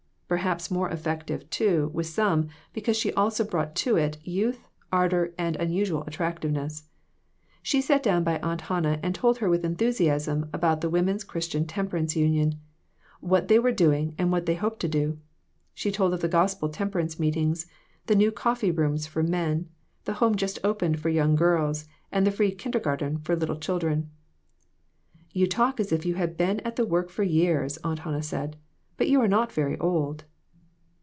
Per 0.33 0.37
haps 0.37 0.71
more 0.71 0.89
effective, 0.89 1.49
too, 1.49 1.91
with 1.93 2.05
some, 2.07 2.47
because 2.71 2.95
she 2.95 3.11
also 3.15 3.43
brought 3.43 3.75
to 3.75 3.97
it 3.97 4.17
youth, 4.25 4.63
ardor 4.89 5.33
and 5.37 5.57
unusual 5.57 6.05
attractiveness. 6.07 6.83
She 7.61 7.81
sat 7.81 8.01
down 8.01 8.23
by 8.23 8.39
Aunt 8.39 8.61
Hannah 8.61 8.97
and 9.03 9.13
told 9.13 9.39
her 9.39 9.49
with 9.49 9.65
enthusiasm 9.65 10.49
about 10.53 10.79
the 10.79 10.89
Woman's 10.89 11.25
Christian 11.25 11.67
Temperance 11.67 12.15
Union 12.15 12.55
what 13.19 13.49
they 13.49 13.59
were 13.59 13.73
doing 13.73 14.15
and 14.17 14.31
what 14.31 14.45
they 14.45 14.55
hoped 14.55 14.79
to 14.79 14.87
do. 14.87 15.19
She 15.73 15.91
told 15.91 16.13
of 16.13 16.21
the 16.21 16.29
gospel 16.29 16.69
temperance 16.69 17.19
meetings, 17.19 17.65
the 18.05 18.15
new 18.15 18.31
coffee 18.31 18.71
rooms 18.71 19.07
for 19.07 19.23
men, 19.23 19.67
the 20.05 20.13
home 20.23 20.35
just 20.35 20.59
opened 20.63 21.01
for 21.01 21.09
young 21.09 21.35
girls, 21.35 21.89
and 22.09 22.25
the 22.25 22.31
free 22.31 22.51
kindergarten 22.55 23.17
for 23.17 23.35
little 23.35 23.57
children. 23.59 24.09
"You 25.33 25.45
talk 25.45 25.81
as 25.81 25.91
if 25.91 26.05
you 26.05 26.15
had 26.15 26.37
been 26.37 26.61
at 26.61 26.77
the 26.77 26.85
work 26.85 27.09
for 27.09 27.23
years," 27.23 27.75
Aunt 27.83 27.99
Hannah 27.99 28.23
said; 28.23 28.55
"but 28.97 29.09
you 29.09 29.19
are 29.19 29.27
not 29.27 29.51
very 29.51 29.75
old." 29.79 30.25